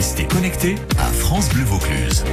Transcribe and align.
Restez 0.00 0.24
connectés 0.24 0.76
à 0.96 1.12
France 1.12 1.50
Bleu 1.50 1.62
Vaucluse. 1.62 2.24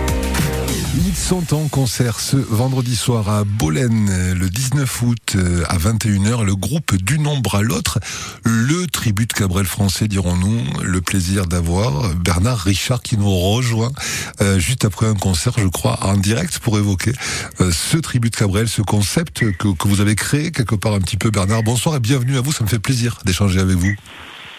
Ils 1.05 1.13
sont 1.13 1.53
en 1.53 1.67
concert 1.67 2.21
ce 2.21 2.37
vendredi 2.37 2.95
soir 2.95 3.27
à 3.27 3.43
Bolène, 3.43 4.09
le 4.33 4.49
19 4.49 5.01
août 5.01 5.35
euh, 5.35 5.65
à 5.67 5.77
21h. 5.77 6.45
Le 6.45 6.55
groupe 6.55 6.95
du 6.95 7.19
nombre 7.19 7.55
à 7.55 7.61
l'autre, 7.63 7.99
le 8.45 8.87
tribut 8.87 9.25
de 9.25 9.33
Cabrel 9.33 9.65
français, 9.65 10.07
dirons-nous. 10.07 10.81
Le 10.81 11.01
plaisir 11.01 11.45
d'avoir 11.45 12.15
Bernard 12.15 12.59
Richard 12.59 13.01
qui 13.01 13.17
nous 13.17 13.37
rejoint 13.37 13.91
euh, 14.39 14.59
juste 14.59 14.85
après 14.85 15.07
un 15.07 15.15
concert, 15.15 15.51
je 15.57 15.67
crois, 15.67 15.99
en 16.05 16.15
direct 16.15 16.59
pour 16.59 16.77
évoquer 16.77 17.11
euh, 17.59 17.69
ce 17.73 17.97
tribut 17.97 18.29
de 18.29 18.37
Cabrel, 18.37 18.69
ce 18.69 18.81
concept 18.81 19.39
que, 19.57 19.67
que 19.67 19.87
vous 19.89 19.99
avez 19.99 20.15
créé 20.15 20.51
quelque 20.51 20.75
part 20.75 20.93
un 20.93 21.01
petit 21.01 21.17
peu, 21.17 21.31
Bernard. 21.31 21.63
Bonsoir 21.63 21.97
et 21.97 21.99
bienvenue 21.99 22.37
à 22.37 22.41
vous. 22.41 22.53
Ça 22.53 22.63
me 22.63 22.69
fait 22.69 22.79
plaisir 22.79 23.19
d'échanger 23.25 23.59
avec 23.59 23.75
vous. 23.75 23.93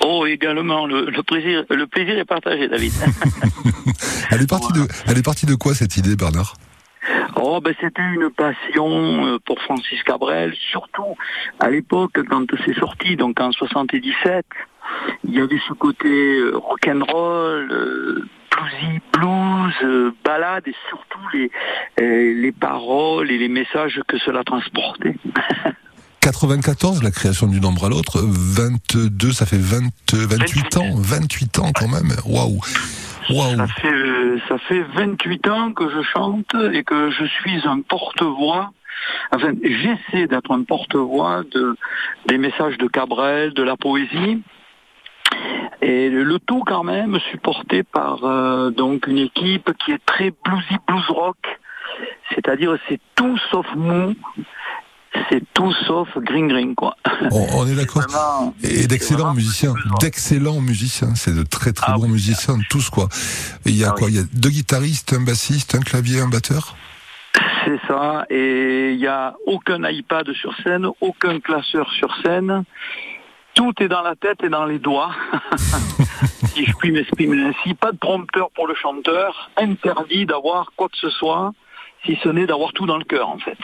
Oh, 0.00 0.26
également, 0.26 0.86
le, 0.86 1.06
le, 1.06 1.22
plaisir, 1.22 1.64
le 1.70 1.86
plaisir 1.86 2.18
est 2.18 2.24
partagé, 2.24 2.68
David. 2.68 2.92
elle, 4.30 4.42
est 4.42 4.48
partie 4.48 4.72
de, 4.72 4.86
elle 5.06 5.18
est 5.18 5.24
partie 5.24 5.46
de 5.46 5.54
quoi 5.54 5.74
cette 5.74 5.96
idée, 5.96 6.16
Bernard? 6.16 6.54
Oh, 7.36 7.60
ben 7.60 7.74
c'était 7.80 8.02
une 8.02 8.30
passion 8.30 9.26
euh, 9.26 9.38
pour 9.44 9.60
Francis 9.62 10.02
Cabrel, 10.02 10.54
surtout 10.70 11.16
à 11.60 11.70
l'époque 11.70 12.20
quand 12.28 12.44
c'est 12.66 12.78
sorti, 12.78 13.16
donc 13.16 13.40
en 13.40 13.52
77. 13.52 14.44
Il 15.24 15.34
y 15.34 15.40
avait 15.40 15.60
ce 15.68 15.72
côté 15.74 16.08
euh, 16.08 16.56
rock'n'roll, 16.56 17.68
euh, 17.70 18.28
bluesy, 18.50 19.00
blues, 19.12 19.74
euh, 19.82 20.12
balade 20.24 20.66
et 20.66 20.74
surtout 20.88 21.20
les, 21.32 21.50
euh, 22.00 22.34
les 22.40 22.52
paroles 22.52 23.30
et 23.30 23.38
les 23.38 23.48
messages 23.48 24.00
que 24.06 24.18
cela 24.18 24.44
transportait. 24.44 25.16
94, 26.32 27.02
la 27.02 27.10
création 27.10 27.46
du 27.46 27.58
nombre 27.58 27.86
à 27.86 27.88
l'autre, 27.88 28.20
22, 28.22 29.32
ça 29.32 29.46
fait 29.46 29.56
20, 29.56 29.88
28 30.12 30.76
ans, 30.76 30.90
28 30.94 31.58
ans 31.60 31.72
quand 31.74 31.88
même, 31.88 32.12
waouh. 32.26 32.60
Wow. 33.30 33.56
Ça 33.56 33.66
fait 33.66 33.92
euh, 33.92 34.38
ça 34.46 34.58
fait 34.58 34.82
28 34.82 35.48
ans 35.48 35.72
que 35.72 35.88
je 35.88 36.02
chante 36.02 36.54
et 36.74 36.84
que 36.84 37.10
je 37.10 37.24
suis 37.24 37.66
un 37.66 37.80
porte-voix. 37.80 38.72
Enfin, 39.32 39.52
j'essaie 39.62 40.26
d'être 40.26 40.50
un 40.50 40.64
porte-voix 40.64 41.44
de 41.50 41.74
des 42.26 42.36
messages 42.36 42.76
de 42.76 42.88
Cabrel, 42.88 43.54
de 43.54 43.62
la 43.62 43.78
poésie. 43.78 44.42
Et 45.80 46.10
le 46.10 46.38
tout 46.40 46.62
quand 46.66 46.84
même 46.84 47.18
supporté 47.30 47.84
par 47.84 48.24
euh, 48.24 48.68
donc 48.68 49.06
une 49.06 49.18
équipe 49.18 49.70
qui 49.82 49.92
est 49.92 50.04
très 50.04 50.30
bluesy 50.44 50.76
blues 50.86 51.08
rock, 51.08 51.38
c'est-à-dire 52.34 52.76
c'est 52.88 53.00
tout 53.14 53.38
sauf 53.50 53.66
mou, 53.74 54.14
c'est 55.30 55.42
tout 55.54 55.72
sauf 55.86 56.08
green 56.18 56.48
green 56.48 56.74
quoi. 56.74 56.96
On, 57.30 57.46
on 57.58 57.66
est 57.66 57.74
d'accord. 57.74 58.04
Et 58.62 58.86
d'excellents 58.86 59.34
musiciens, 59.34 59.74
d'excellents 60.00 60.60
musiciens, 60.60 61.14
c'est 61.14 61.34
de 61.34 61.42
très 61.42 61.72
très 61.72 61.92
Ah 61.92 61.96
bons 61.96 62.04
oui, 62.04 62.10
musiciens 62.12 62.56
tous 62.70 62.90
quoi. 62.90 63.08
Et 63.66 63.70
il 63.70 63.76
y 63.76 63.84
a 63.84 63.90
Ah 63.90 63.92
quoi? 63.92 64.06
oui. 64.08 64.14
Il 64.14 64.16
y 64.16 64.20
a 64.20 64.26
deux 64.32 64.50
guitaristes, 64.50 65.12
un 65.12 65.20
bassiste, 65.24 65.74
un 65.74 65.80
clavier, 65.80 66.20
un 66.20 66.28
batteur? 66.28 66.76
C'est 67.64 67.78
ça, 67.86 68.24
et 68.30 68.92
il 68.92 68.98
n'y 68.98 69.06
a 69.06 69.34
aucun 69.46 69.86
iPad 69.88 70.32
sur 70.32 70.54
scène, 70.62 70.86
aucun 71.00 71.38
classeur 71.40 71.90
sur 71.92 72.14
scène. 72.22 72.64
Tout 73.54 73.72
est 73.80 73.88
dans 73.88 74.02
la 74.02 74.14
tête 74.16 74.42
et 74.44 74.48
dans 74.48 74.64
les 74.64 74.78
doigts, 74.78 75.10
si 76.54 76.64
je 76.64 76.72
puis 76.78 76.92
m'exprimer 76.92 77.42
ainsi. 77.42 77.74
Pas 77.74 77.92
de 77.92 77.98
prompteur 77.98 78.50
pour 78.54 78.66
le 78.66 78.74
chanteur, 78.74 79.50
interdit 79.56 80.24
d'avoir 80.26 80.72
quoi 80.76 80.88
que 80.88 80.96
ce 80.96 81.10
soit, 81.10 81.52
si 82.06 82.16
ce 82.22 82.28
n'est 82.28 82.46
d'avoir 82.46 82.72
tout 82.72 82.86
dans 82.86 82.96
le 82.98 83.04
cœur 83.04 83.28
en 83.28 83.38
fait. 83.38 83.58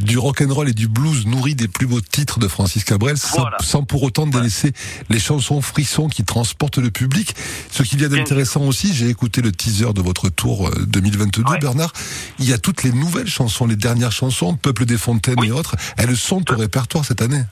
Du 0.00 0.16
rock 0.18 0.40
and 0.42 0.52
roll 0.52 0.68
et 0.68 0.72
du 0.74 0.88
blues 0.88 1.26
nourri 1.26 1.54
des 1.54 1.68
plus 1.68 1.86
beaux 1.86 2.00
titres 2.00 2.38
de 2.38 2.48
Francis 2.48 2.84
Cabrel, 2.84 3.18
sans, 3.18 3.40
Voilà. 3.40 3.56
sans 3.60 3.82
pour 3.82 4.02
autant 4.02 4.26
délaisser 4.26 4.72
les 5.10 5.18
chansons 5.18 5.60
frissons 5.60 6.08
qui 6.08 6.24
transportent 6.24 6.78
le 6.78 6.90
public. 6.90 7.34
Ce 7.70 7.82
qu'il 7.82 8.00
y 8.00 8.04
a 8.04 8.08
d'intéressant 8.08 8.62
aussi, 8.62 8.94
j'ai 8.94 9.08
écouté 9.08 9.42
le 9.42 9.52
teaser 9.52 9.92
de 9.94 10.00
votre 10.00 10.28
tour 10.28 10.68
euh, 10.68 10.84
2022, 10.86 11.42
Ouais. 11.42 11.58
Bernard. 11.58 11.92
Il 12.38 12.48
y 12.48 12.52
a 12.52 12.58
toutes 12.58 12.82
les 12.84 12.92
nouvelles 12.92 13.28
chansons, 13.28 13.66
les 13.66 13.76
dernières 13.76 14.12
chansons, 14.12 14.54
Peuple 14.54 14.84
des 14.86 14.98
Fontaines 14.98 15.34
Oui. 15.40 15.48
et 15.48 15.52
autres. 15.52 15.76
Elles 15.96 16.16
sont 16.16 16.44
au 16.52 16.56
répertoire 16.56 17.04
cette 17.04 17.20
année. 17.22 17.42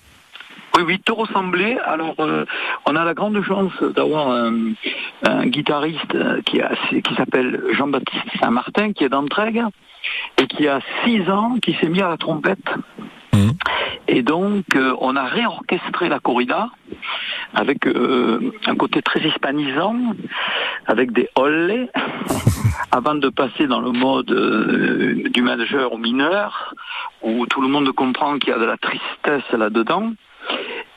Oui, 0.76 0.82
oui, 0.86 0.98
te 1.00 1.12
ressembler. 1.12 1.78
Alors, 1.86 2.16
euh, 2.18 2.44
on 2.86 2.96
a 2.96 3.04
la 3.04 3.14
grande 3.14 3.42
chance 3.42 3.72
d'avoir 3.94 4.28
un, 4.30 4.72
un 5.24 5.46
guitariste 5.46 6.14
euh, 6.14 6.42
qui, 6.44 6.60
a- 6.60 6.72
qui 6.90 7.14
s'appelle 7.14 7.62
Jean-Baptiste 7.72 8.24
Saint-Martin, 8.40 8.92
qui 8.92 9.04
est 9.04 9.08
d'Entraigues, 9.08 9.62
et 10.38 10.46
qui 10.46 10.68
a 10.68 10.80
six 11.04 11.28
ans, 11.30 11.56
qui 11.62 11.72
s'est 11.74 11.88
mis 11.88 12.02
à 12.02 12.08
la 12.08 12.18
trompette. 12.18 12.68
Mhm. 13.32 13.52
Et 14.08 14.22
donc, 14.22 14.64
euh, 14.76 14.94
on 15.00 15.16
a 15.16 15.24
réorchestré 15.24 16.08
la 16.10 16.20
corrida 16.20 16.68
avec 17.54 17.86
euh, 17.86 18.52
un 18.66 18.76
côté 18.76 19.00
très 19.02 19.20
hispanisant, 19.20 19.96
avec 20.86 21.12
des 21.12 21.28
olé, 21.36 21.88
avant 22.92 23.14
de 23.14 23.28
passer 23.30 23.66
dans 23.66 23.80
le 23.80 23.92
mode 23.92 24.30
euh, 24.30 25.22
du 25.32 25.40
majeur 25.42 25.92
au 25.92 25.98
mineur, 25.98 26.74
où 27.22 27.46
tout 27.46 27.62
le 27.62 27.68
monde 27.68 27.90
comprend 27.92 28.38
qu'il 28.38 28.50
y 28.50 28.52
a 28.52 28.58
de 28.58 28.64
la 28.64 28.76
tristesse 28.76 29.50
là-dedans 29.56 30.12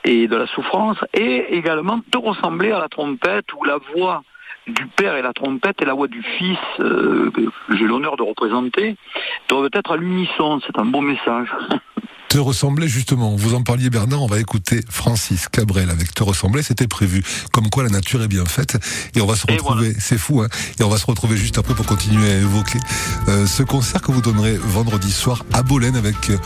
et 0.04 0.28
de 0.28 0.36
la 0.36 0.46
souffrance, 0.46 0.98
et 1.14 1.56
également 1.56 2.00
tout 2.10 2.20
ressembler 2.20 2.72
à 2.72 2.78
la 2.78 2.88
trompette 2.88 3.52
où 3.54 3.64
la 3.64 3.78
voix 3.94 4.22
du 4.66 4.86
père 4.86 5.16
et 5.16 5.22
la 5.22 5.32
trompette 5.32 5.80
et 5.82 5.84
la 5.84 5.94
voix 5.94 6.08
du 6.08 6.22
fils 6.22 6.58
euh, 6.80 7.30
que 7.32 7.42
j'ai 7.74 7.84
l'honneur 7.84 8.16
de 8.16 8.22
représenter 8.22 8.96
doivent 9.48 9.70
être 9.72 9.92
à 9.92 9.96
l'unisson. 9.96 10.60
C'est 10.66 10.78
un 10.78 10.84
beau 10.84 11.00
message. 11.00 11.48
Te 12.30 12.38
ressembler 12.38 12.86
justement, 12.86 13.34
vous 13.34 13.54
en 13.54 13.62
parliez 13.64 13.90
Bernard, 13.90 14.22
on 14.22 14.28
va 14.28 14.38
écouter 14.38 14.84
Francis 14.88 15.48
Cabrel 15.48 15.90
avec 15.90 16.14
Te 16.14 16.22
ressembler, 16.22 16.62
c'était 16.62 16.86
prévu. 16.86 17.24
Comme 17.52 17.68
quoi 17.70 17.82
la 17.82 17.88
nature 17.88 18.22
est 18.22 18.28
bien 18.28 18.44
faite 18.44 18.78
et 19.16 19.20
on 19.20 19.26
va 19.26 19.34
se 19.34 19.46
Et 19.48 19.54
retrouver, 19.54 19.96
c'est 19.98 20.16
fou, 20.16 20.40
hein, 20.40 20.46
et 20.78 20.84
on 20.84 20.88
va 20.88 20.96
se 20.96 21.06
retrouver 21.06 21.36
juste 21.36 21.58
après 21.58 21.74
pour 21.74 21.86
continuer 21.86 22.30
à 22.30 22.36
évoquer 22.36 22.78
euh, 23.26 23.48
ce 23.48 23.64
concert 23.64 24.00
que 24.00 24.12
vous 24.12 24.20
donnerez 24.20 24.56
vendredi 24.56 25.10
soir 25.10 25.44
à 25.52 25.64
Bolène 25.64 25.96
avec 25.96 26.30
euh, 26.30 26.38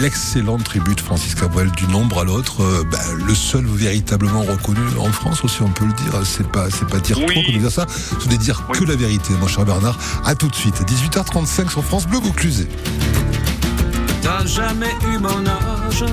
l'excellente 0.00 0.62
tribu 0.62 0.94
de 0.94 1.00
Francis 1.00 1.34
Cabrel 1.34 1.72
du 1.72 1.88
nombre 1.88 2.20
à 2.20 2.24
l'autre, 2.24 2.62
euh, 2.62 2.84
ben, 2.88 3.00
le 3.26 3.34
seul 3.34 3.66
véritablement 3.66 4.42
reconnu 4.42 4.80
en 4.96 5.10
France 5.10 5.42
aussi, 5.42 5.60
on 5.62 5.70
peut 5.70 5.86
le 5.86 5.92
dire. 5.92 6.20
C'est 6.24 6.46
pas, 6.46 6.70
c'est 6.70 6.86
pas 6.88 7.00
dire 7.00 7.18
Oui. 7.18 7.34
trop 7.34 7.42
que 7.42 7.52
de 7.52 7.58
dire 7.58 7.72
ça, 7.72 7.84
c'est 8.20 8.28
de 8.28 8.36
dire 8.36 8.62
Oui. 8.68 8.78
que 8.78 8.84
la 8.84 8.94
vérité, 8.94 9.32
mon 9.40 9.48
cher 9.48 9.64
Bernard. 9.64 9.98
À 10.24 10.36
tout 10.36 10.46
de 10.46 10.54
suite, 10.54 10.76
18h35 10.86 11.68
sur 11.68 11.84
France 11.84 12.06
Bleu 12.06 12.20
Vaucluse. 12.20 12.68
T'as 14.22 14.46
jamais 14.46 14.94
eu 15.12 15.18
mon 15.18 15.46
âge, 15.46 16.04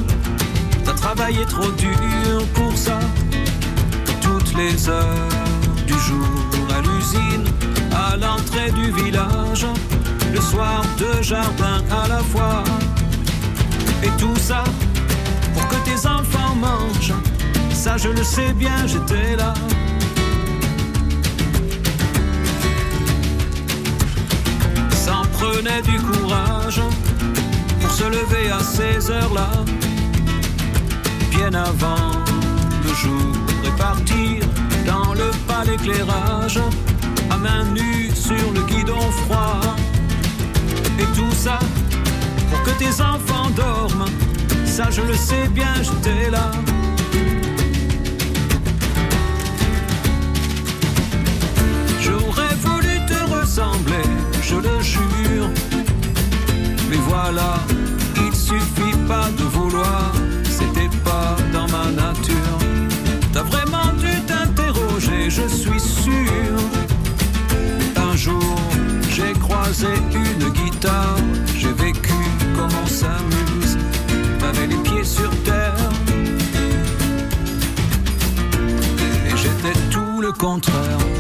t'as 0.86 0.94
travaillé 0.94 1.46
trop 1.46 1.72
dur 1.72 2.46
pour 2.54 2.76
ça. 2.76 3.00
Toutes 4.22 4.56
les 4.56 4.90
heures 4.90 5.30
du 5.86 5.94
jour 5.94 6.68
à 6.76 6.82
l'usine, 6.82 7.46
à 7.92 8.16
l'entrée 8.18 8.72
du 8.72 8.92
village, 8.92 9.66
le 10.34 10.42
soir 10.42 10.84
deux 10.98 11.22
jardins 11.22 11.84
à 11.92 12.08
la 12.08 12.20
fois. 12.20 12.64
Et 14.04 14.10
tout 14.18 14.36
ça 14.38 14.64
pour 15.54 15.68
que 15.68 15.76
tes 15.86 16.08
enfants 16.08 16.56
mangent. 16.56 17.14
Ça 17.74 17.98
je 17.98 18.10
le 18.10 18.24
sais 18.24 18.54
bien, 18.54 18.86
j'étais 18.86 19.36
là. 19.36 19.54
S'en 24.92 25.24
prenait 25.38 25.82
du 25.84 25.98
courage 26.00 26.82
lever 28.10 28.50
à 28.52 28.60
ces 28.60 29.12
heures-là, 29.12 29.50
bien 31.32 31.54
avant 31.54 32.12
le 32.84 32.94
jour 32.94 33.34
et 33.66 33.72
partir 33.78 34.44
dans 34.86 35.14
le 35.14 35.30
pas 35.48 35.64
l'éclairage, 35.66 36.60
à 37.30 37.38
main 37.38 37.66
nue 37.74 38.10
sur 38.14 38.52
le 38.54 38.62
guidon 38.62 39.12
froid. 39.24 39.62
Et 41.00 41.06
tout 41.16 41.36
ça 41.36 41.60
pour 42.50 42.64
que 42.64 42.72
tes 42.80 43.02
enfants 43.02 43.50
dorment, 43.56 44.06
ça 44.66 44.90
je 44.90 45.02
le 45.02 45.16
sais 45.16 45.48
bien, 45.50 45.74
j'étais 45.82 46.30
là. 46.30 46.52
J'aurais 52.02 52.56
voulu 52.62 53.00
te 53.08 53.20
ressembler, 53.36 54.08
je 54.42 54.56
le 54.56 54.82
jure. 54.82 55.50
Mais 56.90 56.98
voilà, 57.10 57.60
il 57.70 57.77
suffit 58.48 58.98
pas 59.08 59.30
de 59.38 59.44
vouloir, 59.44 60.14
c'était 60.46 60.94
pas 61.04 61.36
dans 61.52 61.68
ma 61.68 61.92
nature. 61.92 62.58
T'as 63.34 63.44
vraiment 63.44 63.92
dû 64.04 64.14
t'interroger, 64.26 65.30
je 65.30 65.48
suis 65.50 65.80
sûr. 65.80 66.56
Un 67.98 68.16
jour, 68.16 68.58
j'ai 69.16 69.34
croisé 69.34 69.88
une 70.14 70.50
guitare, 70.60 71.18
j'ai 71.58 71.74
vécu 71.74 72.20
comme 72.56 72.74
on 72.84 72.88
s'amuse, 72.88 73.78
avec 74.50 74.70
les 74.72 74.82
pieds 74.88 75.04
sur 75.04 75.32
terre. 75.44 75.90
Et 79.28 79.36
j'étais 79.42 79.78
tout 79.92 80.22
le 80.22 80.32
contraire. 80.32 81.17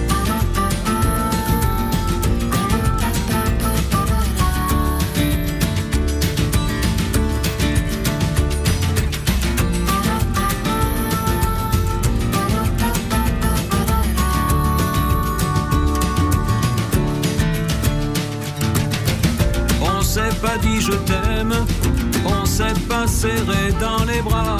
Bras. 24.22 24.58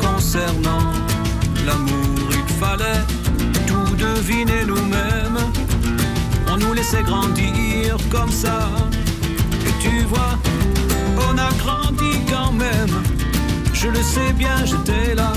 Concernant 0.00 0.92
l'amour, 1.66 2.28
il 2.30 2.54
fallait 2.54 3.04
tout 3.66 3.94
deviner 3.96 4.64
nous-mêmes. 4.66 5.38
On 6.52 6.56
nous 6.58 6.72
laissait 6.74 7.02
grandir 7.02 7.96
comme 8.10 8.30
ça. 8.30 8.68
Et 9.66 9.82
tu 9.82 10.04
vois, 10.04 10.38
on 11.28 11.38
a 11.38 11.50
grandi 11.62 12.20
quand 12.30 12.52
même. 12.52 12.94
Je 13.72 13.88
le 13.88 14.02
sais 14.02 14.32
bien, 14.32 14.64
j'étais 14.64 15.14
là. 15.14 15.32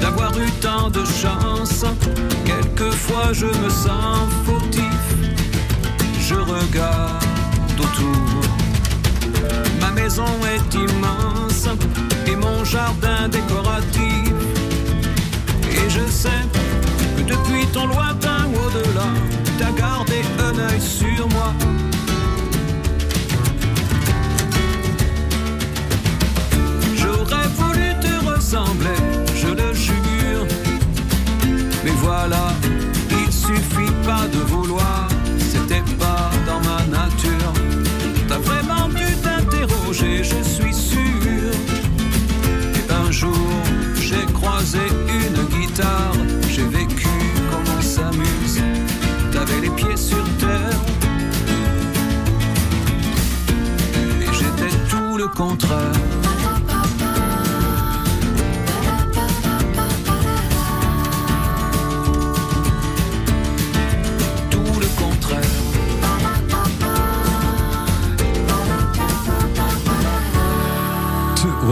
D'avoir 0.00 0.32
eu 0.38 0.50
tant 0.60 0.90
de 0.90 1.04
chance, 1.04 1.84
quelquefois 2.44 3.32
je 3.32 3.46
me 3.46 3.68
sens 3.68 4.28
fautif. 4.44 5.04
Je 6.28 6.34
regarde 6.34 7.27
est 10.58 10.74
immense 10.74 11.68
et 12.26 12.36
mon 12.36 12.64
jardin 12.64 13.28
décoratif. 13.28 14.32
Et 15.70 15.90
je 15.90 16.04
sais 16.10 16.42
que 17.16 17.22
depuis 17.22 17.66
ton 17.72 17.86
lointain 17.86 18.46
au-delà, 18.54 19.08
t'as 19.58 19.72
gardé 19.72 20.22
un 20.38 20.58
œil 20.70 20.80
sur 20.80 21.28
moi. 21.28 21.52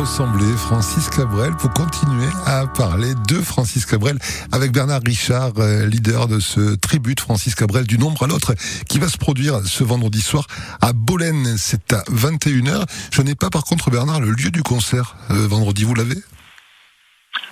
Francis 0.06 1.10
Cabrel, 1.10 1.54
pour 1.56 1.70
continuer 1.72 2.28
à 2.46 2.66
parler 2.66 3.14
de 3.26 3.40
Francis 3.40 3.84
Cabrel 3.84 4.18
avec 4.52 4.70
Bernard 4.70 5.00
Richard, 5.04 5.52
euh, 5.58 5.84
leader 5.86 6.28
de 6.28 6.38
ce 6.38 6.76
tribute 6.76 7.18
Francis 7.18 7.54
Cabrel 7.56 7.86
du 7.86 7.98
nombre 7.98 8.22
à 8.22 8.26
l'autre, 8.28 8.54
qui 8.88 8.98
va 8.98 9.08
se 9.08 9.18
produire 9.18 9.60
ce 9.64 9.82
vendredi 9.82 10.20
soir 10.20 10.46
à 10.80 10.92
Bolène. 10.92 11.56
C'est 11.58 11.92
à 11.92 12.02
21h. 12.12 12.84
Je 13.10 13.22
n'ai 13.22 13.34
pas 13.34 13.50
par 13.50 13.64
contre, 13.64 13.90
Bernard, 13.90 14.20
le 14.20 14.30
lieu 14.30 14.50
du 14.50 14.62
concert 14.62 15.16
euh, 15.30 15.46
vendredi, 15.48 15.82
vous 15.84 15.94
l'avez? 15.94 16.22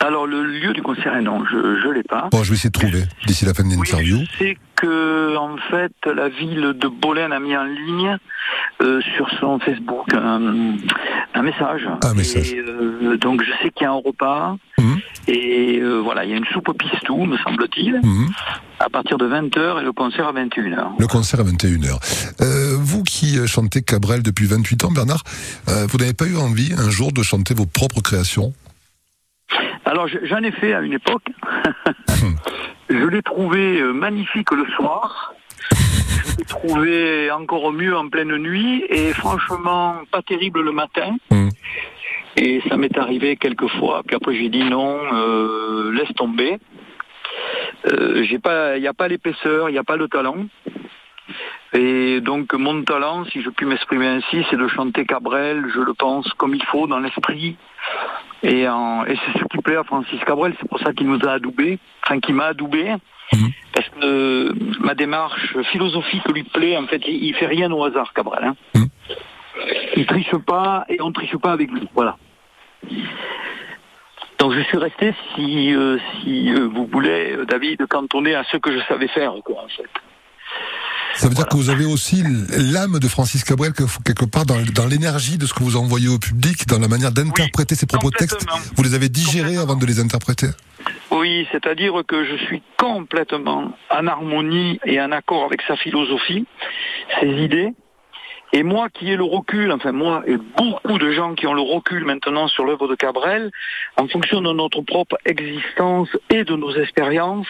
Alors 0.00 0.26
le 0.26 0.44
lieu 0.44 0.72
du 0.72 0.82
concert, 0.82 1.20
non, 1.22 1.44
je 1.50 1.56
ne 1.88 1.92
l'ai 1.92 2.02
pas. 2.02 2.28
Bon, 2.30 2.42
je 2.42 2.50
vais 2.50 2.56
essayer 2.56 2.70
de 2.70 2.78
trouver 2.78 3.04
d'ici 3.26 3.44
la 3.44 3.54
fin 3.54 3.62
de 3.62 3.68
Oui, 3.68 3.76
l'interview. 3.76 4.18
je 4.32 4.38
sais 4.38 4.58
que 4.76 5.36
en 5.36 5.56
fait 5.70 5.92
la 6.14 6.28
ville 6.28 6.74
de 6.78 6.88
Bolène 6.88 7.32
a 7.32 7.40
mis 7.40 7.56
en 7.56 7.64
ligne 7.64 8.18
euh, 8.82 9.00
sur 9.16 9.28
son 9.40 9.58
Facebook 9.60 10.12
un, 10.12 10.74
un 11.34 11.42
message. 11.42 11.88
Un 12.02 12.14
message. 12.14 12.52
Et, 12.52 12.58
euh, 12.58 13.16
donc 13.16 13.42
je 13.42 13.50
sais 13.62 13.70
qu'il 13.70 13.84
y 13.84 13.86
a 13.86 13.90
un 13.92 14.00
repas 14.04 14.56
Mhm. 14.78 14.98
et 15.28 15.78
euh, 15.80 16.00
voilà, 16.00 16.24
il 16.24 16.30
y 16.30 16.34
a 16.34 16.36
une 16.36 16.44
soupe 16.46 16.68
au 16.68 16.74
pistou, 16.74 17.24
me 17.24 17.38
semble-t-il, 17.38 18.00
Mhm. 18.02 18.26
à 18.80 18.90
partir 18.90 19.16
de 19.16 19.24
20h 19.26 19.80
et 19.80 19.84
le 19.84 19.92
concert 19.92 20.26
à 20.26 20.32
21h. 20.32 20.90
Le 20.98 21.06
concert 21.06 21.40
à 21.40 21.44
21h. 21.44 21.98
Euh, 22.40 22.76
vous 22.78 23.04
qui 23.04 23.38
chantez 23.46 23.80
Cabrel 23.82 24.22
depuis 24.22 24.46
28 24.46 24.84
ans, 24.84 24.90
Bernard, 24.90 25.22
vous 25.68 25.96
n'avez 25.98 26.12
pas 26.12 26.26
eu 26.26 26.36
envie 26.36 26.72
un 26.76 26.90
jour 26.90 27.12
de 27.12 27.22
chanter 27.22 27.54
vos 27.54 27.66
propres 27.66 28.02
créations? 28.02 28.52
Alors 29.84 30.08
je- 30.08 30.18
j'en 30.24 30.42
ai 30.42 30.50
fait 30.52 30.72
à 30.74 30.80
une 30.80 30.92
époque. 30.94 31.26
je 32.90 33.06
l'ai 33.06 33.22
trouvé 33.22 33.80
euh, 33.80 33.92
magnifique 33.92 34.50
le 34.52 34.64
soir. 34.76 35.34
Je 36.26 36.36
l'ai 36.38 36.44
trouvé 36.44 37.30
encore 37.30 37.72
mieux 37.72 37.96
en 37.96 38.08
pleine 38.08 38.36
nuit 38.36 38.84
et 38.88 39.12
franchement 39.12 39.96
pas 40.10 40.22
terrible 40.22 40.62
le 40.62 40.72
matin. 40.72 41.16
Mhm. 41.30 41.50
Et 42.36 42.60
ça 42.68 42.76
m'est 42.76 42.96
arrivé 42.98 43.36
quelques 43.36 43.68
fois. 43.78 44.02
Puis 44.06 44.16
après 44.16 44.34
j'ai 44.34 44.48
dit 44.48 44.64
non, 44.64 44.98
euh, 45.12 45.92
laisse 45.92 46.12
tomber. 46.16 46.58
Euh, 47.92 48.24
il 48.24 48.80
n'y 48.80 48.86
a 48.88 48.94
pas 48.94 49.08
l'épaisseur, 49.08 49.68
il 49.68 49.72
n'y 49.72 49.78
a 49.78 49.84
pas 49.84 49.96
le 49.96 50.08
talent. 50.08 50.46
Et 51.76 52.20
donc 52.20 52.52
mon 52.54 52.82
talent, 52.84 53.24
si 53.26 53.42
je 53.42 53.50
puis 53.50 53.66
m'exprimer 53.66 54.06
ainsi, 54.06 54.44
c'est 54.48 54.56
de 54.56 54.68
chanter 54.68 55.04
Cabrel, 55.04 55.64
je 55.74 55.80
le 55.80 55.92
pense, 55.94 56.28
comme 56.34 56.54
il 56.54 56.64
faut, 56.64 56.86
dans 56.86 57.00
l'esprit. 57.00 57.56
Et, 58.44 58.68
en- 58.68 59.04
et 59.06 59.16
c'est 59.16 59.38
ce 59.40 59.44
qui 59.44 59.58
plaît 59.58 59.76
à 59.76 59.84
Francis 59.84 60.20
Cabrel, 60.24 60.54
c'est 60.60 60.68
pour 60.68 60.78
ça 60.78 60.92
qu'il 60.92 61.08
nous 61.08 61.18
a 61.26 61.32
adoubés, 61.32 61.78
enfin 62.04 62.20
qui 62.20 62.32
m'a 62.32 62.46
adoubé. 62.46 62.92
Mhm. 63.32 63.50
Parce 63.72 63.88
que 63.88 64.04
euh, 64.04 64.52
ma 64.80 64.94
démarche 64.94 65.56
philosophique 65.72 66.22
lui 66.32 66.44
plaît, 66.44 66.76
en 66.76 66.86
fait, 66.86 67.02
il, 67.08 67.24
il 67.24 67.34
fait 67.34 67.46
rien 67.46 67.72
au 67.72 67.82
hasard, 67.84 68.12
Cabrel. 68.12 68.44
Hein. 68.44 68.54
Mhm. 68.74 68.88
Il 69.96 70.06
triche 70.06 70.36
pas 70.46 70.84
et 70.88 71.00
on 71.00 71.10
triche 71.10 71.36
pas 71.38 71.52
avec 71.52 71.70
lui, 71.70 71.88
voilà. 71.94 72.16
Donc 74.38 74.52
je 74.52 74.60
suis 74.62 74.76
resté, 74.78 75.14
si, 75.34 75.74
euh, 75.74 75.98
si 76.20 76.52
euh, 76.52 76.68
vous 76.72 76.86
voulez, 76.86 77.36
David, 77.48 77.86
cantonné 77.86 78.34
à 78.34 78.44
ce 78.44 78.58
que 78.58 78.70
je 78.72 78.78
savais 78.86 79.08
faire, 79.08 79.32
quoi, 79.44 79.62
en 79.64 79.68
fait. 79.68 79.88
Ça 81.16 81.28
veut 81.28 81.34
dire 81.34 81.46
que 81.48 81.56
vous 81.56 81.70
avez 81.70 81.84
aussi 81.84 82.22
l'âme 82.72 82.98
de 82.98 83.08
Francis 83.08 83.44
Cabrel 83.44 83.72
que- 83.72 83.84
quelque 84.04 84.24
part 84.24 84.44
dans, 84.46 84.60
dans 84.74 84.86
l'énergie 84.86 85.38
de 85.38 85.46
ce 85.46 85.54
que 85.54 85.62
vous 85.62 85.76
envoyez 85.76 86.08
au 86.08 86.18
public, 86.18 86.66
dans 86.66 86.78
la 86.78 86.88
manière 86.88 87.12
d'interpréter 87.12 87.74
ses 87.74 87.86
propres 87.86 88.10
textes. 88.10 88.44
Vous 88.76 88.82
les 88.82 88.94
avez 88.94 89.08
digérés 89.08 89.56
avant 89.56 89.76
de 89.76 89.86
les 89.86 90.00
interpréter. 90.00 90.48
Oui, 91.10 91.46
c'est-à-dire 91.52 91.92
que 92.06 92.24
je 92.24 92.36
suis 92.44 92.62
complètement 92.78 93.72
en 93.90 94.06
harmonie 94.06 94.80
et 94.84 95.00
en 95.00 95.12
accord 95.12 95.44
avec 95.44 95.62
sa 95.66 95.76
philosophie, 95.76 96.46
ses 97.20 97.28
idées. 97.28 97.72
Et 98.52 98.62
moi 98.62 98.88
qui 98.88 99.10
ai 99.10 99.16
le 99.16 99.24
recul, 99.24 99.72
enfin 99.72 99.90
moi 99.90 100.22
et 100.28 100.36
beaucoup 100.36 100.96
de 100.98 101.10
gens 101.12 101.34
qui 101.34 101.46
ont 101.48 101.54
le 101.54 101.60
recul 101.62 102.04
maintenant 102.04 102.46
sur 102.46 102.64
l'œuvre 102.64 102.86
de 102.86 102.94
Cabrel, 102.94 103.50
en 103.96 104.06
fonction 104.06 104.40
de 104.42 104.52
notre 104.52 104.80
propre 104.82 105.16
existence 105.24 106.08
et 106.30 106.44
de 106.44 106.54
nos 106.54 106.72
expériences, 106.76 107.48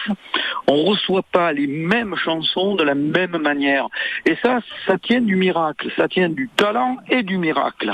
on 0.67 0.77
ne 0.77 0.89
reçoit 0.89 1.23
pas 1.31 1.53
les 1.53 1.67
mêmes 1.67 2.15
chansons 2.15 2.75
de 2.75 2.83
la 2.83 2.95
même 2.95 3.37
manière. 3.37 3.87
Et 4.25 4.35
ça, 4.41 4.59
ça 4.87 4.97
tient 4.97 5.21
du 5.21 5.35
miracle, 5.35 5.91
ça 5.95 6.07
tient 6.07 6.29
du 6.29 6.49
talent 6.55 6.97
et 7.09 7.23
du 7.23 7.37
miracle. 7.37 7.93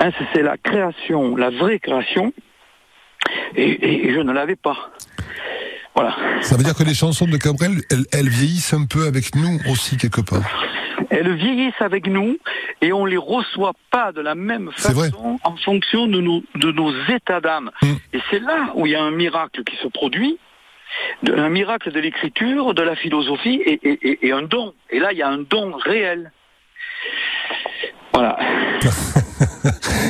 Hein, 0.00 0.10
c'est- 0.32 0.42
la 0.42 0.56
création, 0.56 1.36
la 1.36 1.50
vraie 1.50 1.78
création, 1.78 2.32
et, 3.56 4.12
je 4.12 4.20
ne 4.20 4.32
l'avais 4.32 4.56
pas. 4.56 4.76
Voilà. 5.94 6.14
Ça 6.42 6.56
veut 6.56 6.62
dire 6.62 6.74
que 6.74 6.84
les 6.84 6.94
chansons 6.94 7.26
de 7.26 7.36
Cabrel, 7.36 7.72
elles, 7.90 8.04
elles 8.12 8.28
vieillissent 8.28 8.74
un 8.74 8.86
peu 8.86 9.06
avec 9.06 9.34
nous 9.34 9.58
aussi 9.68 9.96
quelque 9.96 10.20
part. 10.20 10.44
Elles 11.10 11.34
vieillissent 11.34 11.80
avec 11.80 12.06
nous 12.06 12.38
et 12.80 12.92
on 12.92 13.04
les 13.04 13.16
reçoit 13.16 13.72
pas 13.90 14.12
de 14.12 14.20
la 14.20 14.34
même 14.34 14.70
façon 14.76 15.40
en 15.42 15.56
fonction 15.56 16.06
de 16.06 16.20
nos, 16.20 16.42
de 16.54 16.70
nos 16.70 16.92
états 17.08 17.40
d'âme. 17.40 17.70
Mm. 17.82 17.92
Et 18.12 18.20
c'est 18.30 18.40
là 18.40 18.72
où 18.74 18.86
il 18.86 18.92
y 18.92 18.94
a 18.94 19.02
un 19.02 19.10
miracle 19.10 19.64
qui 19.64 19.76
se 19.76 19.88
produit, 19.88 20.38
un 21.26 21.48
miracle 21.48 21.92
de 21.92 22.00
l'écriture, 22.00 22.74
de 22.74 22.82
la 22.82 22.96
philosophie 22.96 23.60
et, 23.64 23.80
et- 24.26 24.32
un 24.32 24.42
don. 24.42 24.74
Et 24.90 24.98
là, 24.98 25.12
il 25.12 25.18
y 25.18 25.22
a 25.22 25.28
un 25.28 25.38
don 25.38 25.72
réel. 25.76 26.32
Voilà. 28.12 28.38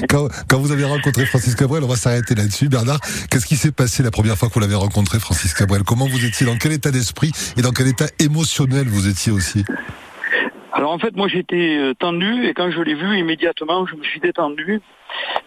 Quand, 0.08 0.28
quand 0.48 0.58
vous 0.58 0.72
avez 0.72 0.84
rencontré 0.84 1.26
Francis 1.26 1.54
Cabrel, 1.54 1.82
on 1.82 1.88
va 1.88 1.96
s'arrêter 1.96 2.34
là-dessus. 2.34 2.68
Bernard, 2.68 3.00
qu'est-ce 3.30 3.46
qui 3.46 3.56
s'est 3.56 3.72
passé 3.72 4.02
la 4.02 4.10
première 4.10 4.36
fois 4.36 4.48
que 4.48 4.54
vous 4.54 4.60
l'avez 4.60 4.74
rencontré, 4.74 5.18
Francis 5.18 5.52
Cabrel? 5.54 5.82
Comment 5.82 6.06
vous 6.06 6.24
étiez? 6.24 6.46
Dans 6.46 6.56
quel 6.56 6.72
état 6.72 6.90
d'esprit 6.90 7.32
et 7.56 7.62
dans 7.62 7.72
quel 7.72 7.88
état 7.88 8.06
émotionnel 8.18 8.86
vous 8.88 9.08
étiez 9.08 9.32
aussi? 9.32 9.64
En 10.98 11.00
fait, 11.00 11.16
moi 11.16 11.28
j'étais 11.28 11.76
euh, 11.78 11.94
tendu 11.94 12.48
et 12.48 12.54
quand 12.54 12.72
je 12.72 12.82
l'ai 12.82 12.94
vu 12.94 13.16
immédiatement, 13.16 13.86
je 13.86 13.94
me 13.94 14.02
suis 14.02 14.18
détendu 14.18 14.80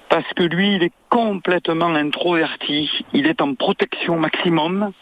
parce 0.08 0.32
que 0.34 0.44
lui, 0.44 0.76
il 0.76 0.84
est 0.84 0.94
complètement 1.10 1.94
introverti. 1.94 2.90
Il 3.12 3.28
est 3.28 3.42
en 3.42 3.54
protection 3.56 4.18
maximum. 4.18 4.94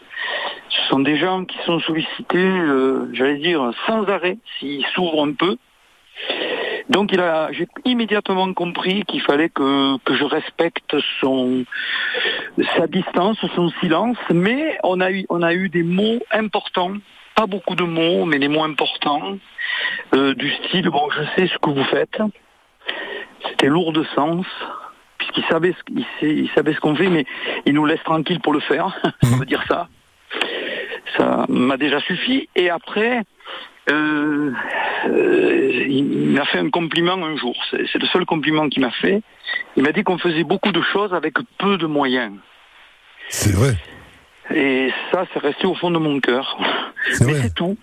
Ce 0.68 0.88
sont 0.88 0.98
des 0.98 1.16
gens 1.18 1.44
qui 1.44 1.56
sont 1.64 1.78
sollicités, 1.78 2.38
euh, 2.38 3.08
j'allais 3.12 3.38
dire, 3.38 3.70
sans 3.86 4.02
arrêt, 4.08 4.38
s'ils 4.58 4.84
s'ouvrent 4.86 5.24
un 5.24 5.34
peu. 5.34 5.56
Donc 6.88 7.12
j'ai 7.52 7.68
immédiatement 7.84 8.52
compris 8.52 9.04
qu'il 9.04 9.20
fallait 9.20 9.50
que, 9.50 9.98
que 9.98 10.16
je 10.16 10.24
respecte 10.24 10.96
son, 11.20 11.64
sa 12.76 12.88
distance, 12.88 13.38
son 13.54 13.70
silence, 13.80 14.18
mais 14.34 14.78
on 14.82 15.00
a 15.00 15.12
eu, 15.12 15.26
on 15.28 15.42
a 15.42 15.54
eu 15.54 15.68
des 15.68 15.84
mots 15.84 16.18
importants, 16.32 16.94
pas 17.34 17.46
beaucoup 17.46 17.74
de 17.74 17.84
mots, 17.84 18.24
mais 18.24 18.38
des 18.38 18.48
mots 18.48 18.64
importants, 18.64 19.38
euh, 20.14 20.34
du 20.34 20.50
style, 20.52 20.88
bon, 20.90 21.08
je 21.10 21.22
sais 21.36 21.48
ce 21.48 21.58
que 21.58 21.70
vous 21.70 21.84
faites. 21.84 22.18
C'était 23.48 23.68
lourd 23.68 23.92
de 23.92 24.04
sens, 24.14 24.46
puisqu'il 25.18 25.44
savait 25.44 25.72
ce, 25.72 25.82
il, 25.94 26.04
sait- 26.20 26.34
il 26.34 26.50
savait 26.54 26.74
ce 26.74 26.80
qu'on 26.80 26.94
fait, 26.94 27.08
mais 27.08 27.24
il 27.66 27.72
nous 27.74 27.86
laisse 27.86 28.02
tranquille 28.04 28.40
pour 28.40 28.52
le 28.52 28.60
faire, 28.60 28.98
on 29.22 29.38
peut 29.38 29.46
dire 29.46 29.64
ça. 29.68 29.88
Ça 31.16 31.46
m'a 31.48 31.76
déjà 31.76 32.00
suffi. 32.00 32.48
Et 32.54 32.70
après, 32.70 33.22
euh, 33.90 34.52
euh, 35.08 35.84
il 35.88 36.04
m'a 36.04 36.44
fait 36.44 36.58
un 36.58 36.70
compliment 36.70 37.14
un 37.24 37.36
jour. 37.36 37.56
C'est 37.70 37.98
le 37.98 38.06
seul 38.08 38.24
compliment 38.26 38.68
qu'il 38.68 38.82
m'a 38.82 38.90
fait. 38.92 39.22
Il 39.76 39.82
m'a 39.82 39.92
dit 39.92 40.04
qu'on 40.04 40.18
faisait 40.18 40.44
beaucoup 40.44 40.70
de 40.72 40.82
choses 40.82 41.12
avec 41.14 41.34
peu 41.58 41.78
de 41.78 41.86
moyens. 41.86 42.32
C'est 43.28 43.52
vrai. 43.54 43.74
Et 44.54 44.92
ça, 45.12 45.26
c'est 45.32 45.40
resté 45.40 45.66
au 45.66 45.74
fond 45.74 45.90
de 45.90 45.98
mon 45.98 46.20
cœur. 46.20 46.58
C'est 47.16 47.24
Mais 47.24 47.32
vrai. 47.32 47.40
c'est 47.44 47.54
tout. 47.54 47.76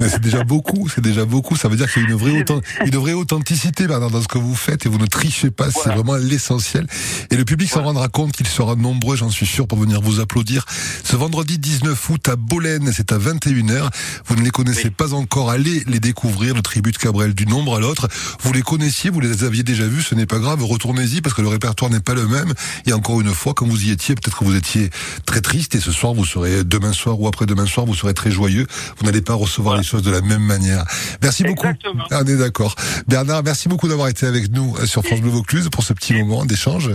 C'est 0.00 0.20
déjà 0.20 0.44
beaucoup, 0.44 0.88
c'est 0.88 1.00
déjà 1.00 1.24
beaucoup. 1.24 1.56
Ça 1.56 1.68
veut 1.68 1.76
dire 1.76 1.92
qu'il 1.92 2.02
y 2.02 2.06
a 2.06 2.08
une 2.08 2.14
vraie, 2.16 2.44
une 2.86 2.96
vraie 2.96 3.12
authenticité 3.12 3.86
Bernard, 3.86 4.10
dans 4.10 4.22
ce 4.22 4.28
que 4.28 4.38
vous 4.38 4.54
faites 4.54 4.86
et 4.86 4.88
vous 4.88 4.98
ne 4.98 5.06
trichez 5.06 5.50
pas. 5.50 5.70
C'est 5.70 5.90
vraiment 5.90 6.16
l'essentiel. 6.16 6.86
Et 7.30 7.36
le 7.36 7.44
public 7.44 7.68
s'en 7.70 7.82
rendra 7.82 8.08
compte 8.08 8.32
qu'il 8.32 8.46
sera 8.46 8.76
nombreux, 8.76 9.16
j'en 9.16 9.28
suis 9.30 9.46
sûr, 9.46 9.66
pour 9.66 9.78
venir 9.78 10.00
vous 10.00 10.20
applaudir. 10.20 10.64
Ce 11.04 11.16
vendredi 11.16 11.58
19 11.58 12.10
août 12.10 12.28
à 12.28 12.36
Bolène, 12.36 12.90
c'est 12.94 13.12
à 13.12 13.18
21h. 13.18 13.90
Vous 14.26 14.36
ne 14.36 14.42
les 14.42 14.50
connaissez 14.50 14.84
Oui. 14.84 14.90
pas 14.90 15.12
encore. 15.14 15.50
Allez 15.50 15.82
les 15.86 16.00
découvrir, 16.00 16.54
le 16.54 16.62
tribut 16.62 16.92
de 16.92 16.96
Cabrel 16.98 17.34
du 17.34 17.46
nombre 17.46 17.76
à 17.76 17.80
l'autre. 17.80 18.08
Vous 18.42 18.52
les 18.52 18.62
connaissiez, 18.62 19.10
vous 19.10 19.20
les 19.20 19.44
aviez 19.44 19.62
déjà 19.62 19.86
vus, 19.86 20.02
ce 20.02 20.14
n'est 20.14 20.26
pas 20.26 20.38
grave. 20.38 20.62
Retournez-y 20.64 21.20
parce 21.20 21.34
que 21.34 21.42
le 21.42 21.48
répertoire 21.48 21.90
n'est 21.90 22.00
pas 22.00 22.14
le 22.14 22.26
même. 22.26 22.54
Et 22.86 22.92
encore 22.92 23.20
une 23.20 23.32
fois, 23.34 23.52
quand 23.54 23.66
vous 23.66 23.84
y 23.84 23.90
étiez, 23.90 24.14
peut-être 24.14 24.38
que 24.38 24.44
vous 24.44 24.56
étiez 24.56 24.90
très 25.26 25.40
triste 25.40 25.74
et 25.74 25.80
ce 25.80 25.92
soir, 25.92 26.14
vous 26.14 26.24
serez, 26.24 26.64
demain 26.64 26.92
soir 26.92 27.20
ou 27.20 27.28
après-demain 27.28 27.66
soir, 27.66 27.84
vous 27.86 27.94
serez 27.94 28.14
très 28.14 28.30
joyeux. 28.30 28.59
Vous 28.98 29.06
n'allez 29.06 29.22
pas 29.22 29.34
recevoir 29.34 29.76
les 29.76 29.82
choses 29.82 30.02
de 30.02 30.10
la 30.10 30.20
même 30.20 30.42
manière. 30.42 30.84
Merci 31.22 31.44
beaucoup. 31.44 31.66
Exactement. 31.66 32.04
Ah, 32.10 32.20
on 32.22 32.26
est 32.26 32.36
d'accord. 32.36 32.74
Bernard, 33.08 33.42
merci 33.42 33.68
beaucoup 33.68 33.88
d'avoir 33.88 34.08
été 34.08 34.26
avec 34.26 34.50
nous 34.50 34.76
euh, 34.78 34.86
sur 34.86 35.04
France 35.04 35.20
Bleu 35.20 35.30
Vaucluse 35.30 35.68
pour 35.70 35.84
ce 35.84 35.92
petit 35.92 36.14
moment 36.14 36.44
d'échange. 36.44 36.90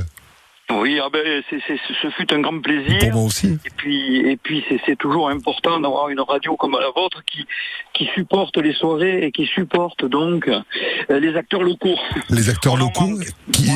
Oui, 0.72 1.00
ah 1.00 1.10
ben, 1.12 1.44
ce 1.50 2.10
fut 2.10 2.34
un 2.34 2.40
grand 2.40 2.60
plaisir. 2.60 2.98
Pour 3.00 3.12
moi 3.14 3.24
aussi. 3.24 3.58
Et 3.66 3.70
puis, 3.76 4.18
et 4.18 4.36
puis 4.36 4.64
c'est, 4.86 4.96
toujours 4.98 5.30
important 5.30 5.80
d'avoir 5.80 6.10
une 6.10 6.22
radio 6.22 6.56
comme 6.56 6.72
la 6.72 6.90
vôtre 6.96 7.22
qui, 7.26 7.46
qui 7.94 8.08
supporte 8.16 8.58
les 8.58 8.74
soirées 8.74 9.26
et 9.26 9.32
qui 9.32 9.46
supporte 9.46 10.06
donc 10.06 10.48
euh, 10.48 11.20
les 11.20 11.36
acteurs 11.36 11.62
locaux. 11.62 11.96
Les 12.30 12.50
acteurs 12.50 12.78
locaux 12.78 13.08
manque. 13.08 13.26
qui, 13.52 13.70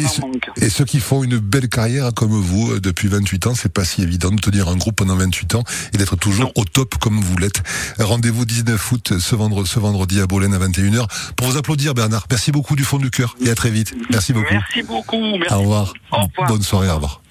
et, 0.57 0.69
ceux, 0.69 0.85
qui 0.85 0.99
font 0.99 1.23
une 1.23 1.37
belle 1.37 1.69
carrière 1.69 2.11
comme 2.15 2.31
vous 2.31 2.71
euh, 2.71 2.79
depuis 2.79 3.07
28 3.07 3.47
ans, 3.47 3.53
c'est 3.53 3.71
pas 3.71 3.83
si 3.83 4.01
évident 4.01 4.31
de 4.31 4.39
tenir 4.39 4.67
un 4.67 4.77
groupe 4.77 4.95
pendant 4.95 5.15
28 5.15 5.55
ans 5.55 5.63
et 5.93 5.97
d'être 5.97 6.15
toujours 6.15 6.51
au 6.55 6.63
top 6.63 6.95
comme 6.95 7.19
vous 7.19 7.37
l'êtes. 7.37 7.61
Rendez-vous 7.99 8.45
19 8.45 8.91
août 8.91 9.19
ce 9.19 9.35
vendredi, 9.35 9.69
ce 9.69 9.79
vendredi 9.79 10.21
à 10.21 10.25
Bolène 10.25 10.53
à 10.53 10.59
21h 10.59 11.05
pour 11.35 11.47
vous 11.47 11.57
applaudir 11.57 11.93
Bernard. 11.93 12.25
Merci 12.31 12.51
beaucoup 12.51 12.75
du 12.75 12.83
fond 12.83 12.97
du 12.97 13.11
cœur 13.11 13.35
et 13.45 13.49
à 13.49 13.55
très 13.55 13.69
vite. 13.69 13.93
Merci 14.09 14.33
beaucoup. 14.33 14.53
Merci 14.53 14.81
beaucoup. 14.83 15.37
Merci. 15.37 15.53
Au 15.53 15.59
revoir. 15.59 15.93
Au 16.11 16.21
revoir. 16.21 16.49
Bonne 16.49 16.63
soirée, 16.63 16.78
au 16.87 16.95
revoir. 16.95 17.21